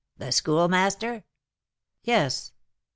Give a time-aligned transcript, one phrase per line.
[0.17, 1.25] "The Schoolmaster?"
[2.01, 2.53] "Yes."